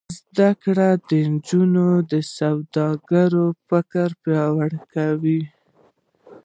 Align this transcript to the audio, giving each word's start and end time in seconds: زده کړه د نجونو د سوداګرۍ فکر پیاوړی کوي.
زده 0.35 0.49
کړه 0.63 0.89
د 1.09 1.11
نجونو 1.31 1.87
د 2.11 2.13
سوداګرۍ 2.37 3.45
فکر 3.67 4.07
پیاوړی 4.23 4.79
کوي. 4.93 5.41